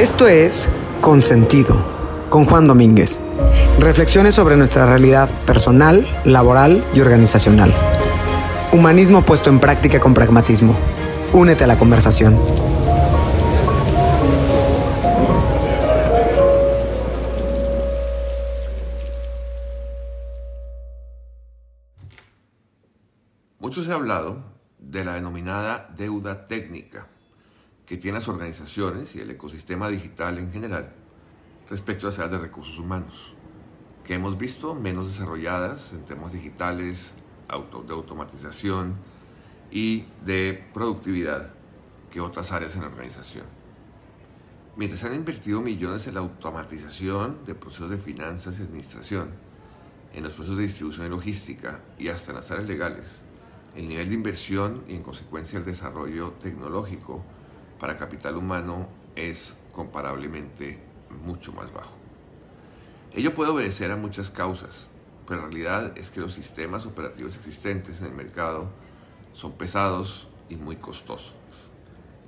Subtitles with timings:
[0.00, 0.70] Esto es
[1.02, 1.76] Consentido,
[2.30, 3.20] con Juan Domínguez.
[3.78, 7.74] Reflexiones sobre nuestra realidad personal, laboral y organizacional.
[8.72, 10.74] Humanismo puesto en práctica con pragmatismo.
[11.34, 12.40] Únete a la conversación.
[23.58, 24.38] Mucho se ha hablado
[24.78, 27.06] de la denominada deuda técnica
[27.90, 30.92] que tienen las organizaciones y el ecosistema digital en general
[31.68, 33.34] respecto a las áreas de recursos humanos,
[34.04, 37.14] que hemos visto menos desarrolladas en temas digitales,
[37.48, 38.94] de automatización
[39.72, 41.52] y de productividad
[42.12, 43.46] que otras áreas en la organización.
[44.76, 49.30] Mientras han invertido millones en la automatización de procesos de finanzas y administración,
[50.14, 53.22] en los procesos de distribución y logística y hasta en las áreas legales,
[53.74, 57.24] el nivel de inversión y en consecuencia el desarrollo tecnológico
[57.80, 60.78] para capital humano es comparablemente
[61.24, 61.94] mucho más bajo.
[63.12, 64.86] Ello puede obedecer a muchas causas,
[65.26, 68.70] pero la realidad es que los sistemas operativos existentes en el mercado
[69.32, 71.34] son pesados y muy costosos.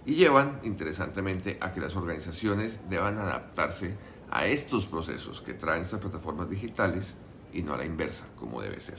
[0.07, 3.97] Y llevan, interesantemente, a que las organizaciones deban adaptarse
[4.31, 7.17] a estos procesos que traen estas plataformas digitales
[7.53, 8.99] y no a la inversa, como debe ser.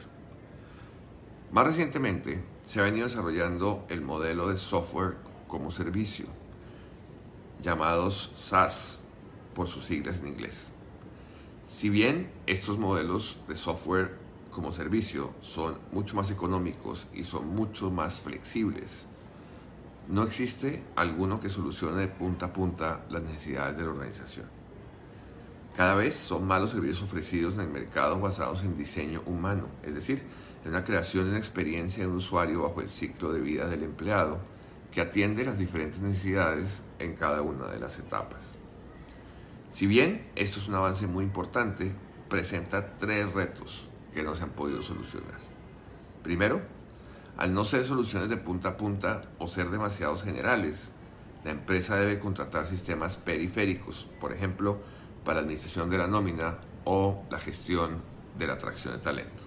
[1.52, 5.18] Más recientemente, se ha venido desarrollando el modelo de software
[5.48, 6.28] como servicio,
[7.64, 9.00] llamados SaaS
[9.56, 10.70] por sus siglas en inglés.
[11.68, 14.18] Si bien estos modelos de software
[14.52, 19.06] como servicio son mucho más económicos y son mucho más flexibles,
[20.10, 24.46] no existe alguno que solucione de punta a punta las necesidades de la organización.
[25.76, 29.96] Cada vez son más los servicios ofrecidos en el mercado basados en diseño humano, es
[29.96, 30.22] decir,
[30.66, 33.84] en una creación de una experiencia de un usuario bajo el ciclo de vida del
[33.84, 34.40] empleado
[34.94, 38.58] que atiende las diferentes necesidades en cada una de las etapas.
[39.72, 41.94] Si bien esto es un avance muy importante,
[42.30, 45.40] presenta tres retos que no se han podido solucionar.
[46.22, 46.62] Primero,
[47.38, 50.92] al no ser soluciones de punta a punta o ser demasiados generales,
[51.44, 54.80] la empresa debe contratar sistemas periféricos, por ejemplo,
[55.26, 58.02] para la administración de la nómina o la gestión
[58.38, 59.44] de la atracción de talento.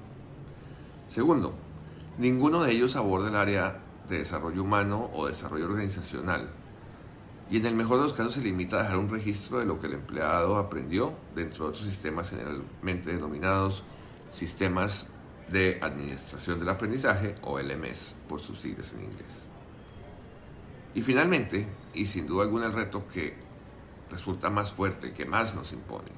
[1.08, 1.54] Segundo,
[2.18, 6.48] ninguno de ellos aborda el área de desarrollo humano o desarrollo organizacional.
[7.50, 9.80] Y en el mejor de los casos se limita a dejar un registro de lo
[9.80, 13.84] que el empleado aprendió dentro de otros sistemas generalmente denominados
[14.30, 15.06] sistemas
[15.48, 19.46] de administración del aprendizaje o LMS por sus siglas en inglés.
[20.94, 23.36] Y finalmente, y sin duda alguna el reto que
[24.10, 26.10] resulta más fuerte, el que más nos impone,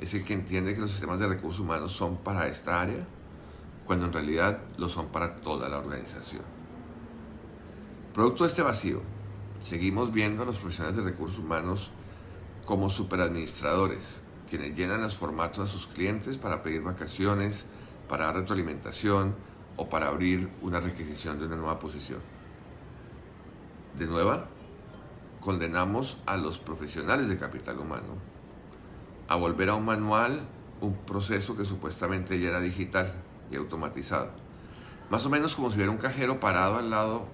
[0.00, 3.06] es el que entiende que los sistemas de recursos humanos son para esta área,
[3.86, 6.42] cuando en realidad lo son para toda la organización.
[8.16, 9.02] Producto de este vacío,
[9.60, 11.90] seguimos viendo a los profesionales de recursos humanos
[12.64, 17.66] como superadministradores, quienes llenan los formatos a sus clientes para pedir vacaciones,
[18.08, 19.36] para dar retroalimentación
[19.76, 22.20] o para abrir una requisición de una nueva posición.
[23.98, 24.46] De nueva,
[25.40, 28.14] condenamos a los profesionales de capital humano
[29.28, 30.48] a volver a un manual,
[30.80, 33.12] un proceso que supuestamente ya era digital
[33.50, 34.30] y automatizado.
[35.10, 37.26] Más o menos como si hubiera un cajero parado al lado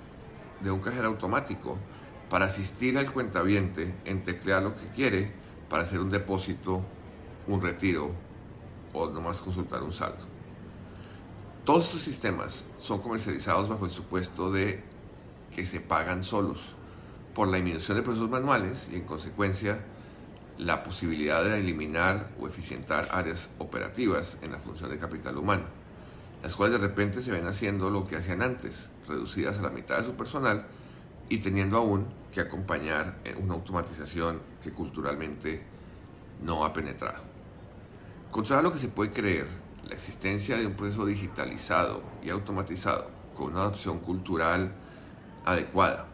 [0.62, 1.78] de un cajero automático
[2.30, 5.32] para asistir al cuentaviente en teclear lo que quiere
[5.68, 6.84] para hacer un depósito,
[7.46, 8.10] un retiro
[8.92, 10.24] o nomás consultar un saldo.
[11.64, 14.82] Todos estos sistemas son comercializados bajo el supuesto de
[15.54, 16.74] que se pagan solos
[17.34, 19.84] por la disminución de procesos manuales y en consecuencia
[20.58, 25.81] la posibilidad de eliminar o eficientar áreas operativas en la función de capital humano
[26.42, 29.98] las cuales de repente se ven haciendo lo que hacían antes, reducidas a la mitad
[29.98, 30.66] de su personal
[31.28, 35.64] y teniendo aún que acompañar una automatización que culturalmente
[36.42, 37.22] no ha penetrado.
[38.30, 39.46] Contra lo que se puede creer,
[39.88, 44.72] la existencia de un proceso digitalizado y automatizado con una adopción cultural
[45.44, 46.08] adecuada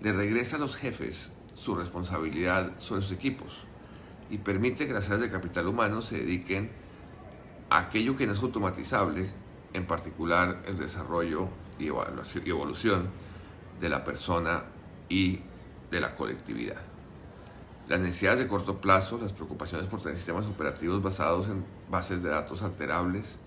[0.00, 3.64] le regresa a los jefes su responsabilidad sobre sus equipos
[4.30, 6.70] y permite que las áreas de capital humano se dediquen
[7.70, 9.30] a aquello que no es automatizable
[9.72, 11.48] en particular el desarrollo
[11.78, 13.08] y evolución
[13.80, 14.64] de la persona
[15.08, 15.40] y
[15.90, 16.80] de la colectividad.
[17.88, 22.30] Las necesidades de corto plazo, las preocupaciones por tener sistemas operativos basados en bases de
[22.30, 23.38] datos alterables,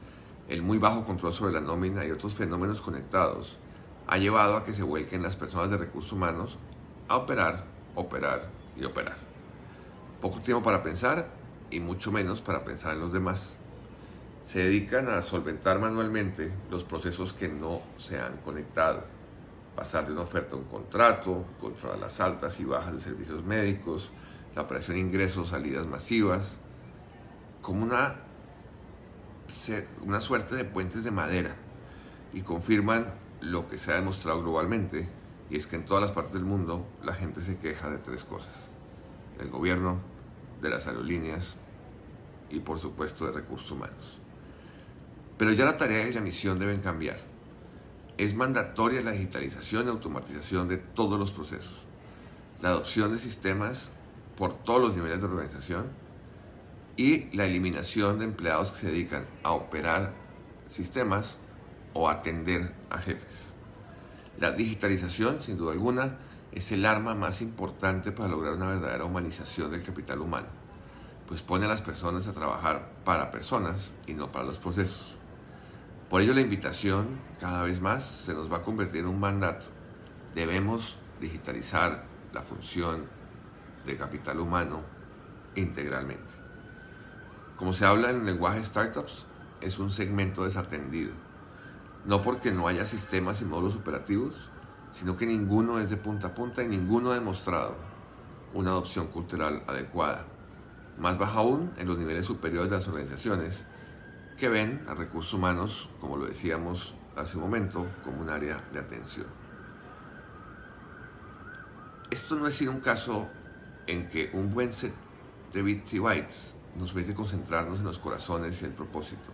[0.50, 3.57] el muy bajo control sobre la nómina y otros fenómenos conectados
[4.07, 6.60] ha llevado a que se vuelquen las personas de recursos humanos
[7.07, 9.18] a operar, operar y operar.
[10.22, 11.30] Poco tiempo para pensar
[11.72, 13.57] y mucho menos para pensar en los demás
[14.45, 19.03] se dedican a solventar manualmente los procesos que no se han conectado.
[19.75, 24.12] Pasar de una oferta a un contrato, controlar las altas y bajas de servicios médicos,
[24.56, 26.57] la operación ingresos, salidas masivas,
[27.62, 28.18] como una,
[30.03, 31.56] una suerte de puentes de madera
[32.31, 35.09] y confirman lo que se ha demostrado globalmente,
[35.50, 38.24] y es que en todas las partes del mundo la gente se queja de tres
[38.24, 38.69] cosas.
[39.39, 40.00] El gobierno,
[40.62, 41.56] de las aerolíneas
[42.50, 44.19] y por supuesto de recursos humanos.
[45.38, 47.20] Pero ya la tarea y la misión deben cambiar.
[48.18, 51.84] Es mandatoria la digitalización y automatización de todos los procesos,
[52.62, 53.90] la adopción de sistemas
[54.38, 55.88] por todos los niveles de organización
[56.98, 60.14] y la eliminación de empleados que se dedican a operar
[60.70, 61.38] sistemas
[61.94, 63.54] o atender a jefes.
[64.40, 66.18] La digitalización, sin duda alguna,
[66.52, 70.48] es el arma más importante para lograr una verdadera humanización del capital humano,
[71.28, 75.18] pues pone a las personas a trabajar para personas y no para los procesos.
[76.15, 79.65] Por ello la invitación cada vez más se nos va a convertir en un mandato.
[80.33, 83.03] Debemos digitalizar la función
[83.85, 84.79] del capital humano
[85.56, 86.31] integralmente.
[87.57, 89.25] Como se habla en el lenguaje startups,
[89.59, 91.12] es un segmento desatendido.
[92.06, 94.35] No porque no haya sistemas y módulos operativos,
[94.94, 97.75] sino que ninguno es de punta a punta y ninguno ha demostrado
[98.53, 100.25] una adopción cultural adecuada.
[100.97, 103.65] Más baja aún en los niveles superiores de las organizaciones
[104.38, 108.80] que ven a recursos humanos, como lo decíamos hace un momento, como un área de
[108.80, 109.28] atención.
[112.12, 113.30] Esto no es sino un caso
[113.88, 114.94] en que un buen set
[115.54, 119.32] de bits y bytes nos permite concentrarnos en los corazones y el propósito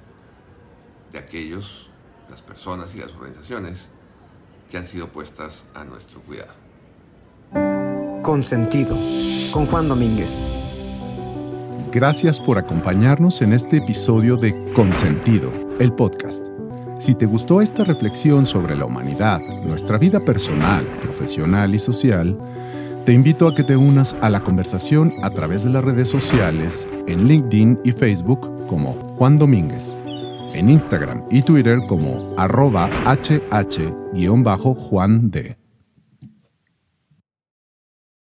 [1.12, 1.90] de aquellos,
[2.30, 3.88] las personas y las organizaciones
[4.70, 6.54] que han sido puestas a nuestro cuidado.
[8.24, 8.96] Consentido,
[9.52, 10.61] con Juan Domínguez.
[11.92, 16.48] Gracias por acompañarnos en este episodio de Consentido, el podcast.
[17.00, 22.38] Si te gustó esta reflexión sobre la humanidad, nuestra vida personal, profesional y social,
[23.06, 26.88] te invito a que te unas a la conversación a través de las redes sociales
[27.08, 29.94] en LinkedIn y Facebook como Juan Domínguez,
[30.54, 34.02] en Instagram y Twitter como arroba hh-juand.